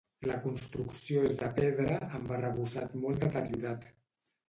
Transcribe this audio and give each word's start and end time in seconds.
La 0.29 0.37
construcció 0.45 1.21
és 1.27 1.37
de 1.43 1.51
pedra, 1.61 2.01
amb 2.23 2.35
arrebossat 2.41 3.01
molt 3.07 3.25
deteriorat. 3.27 3.91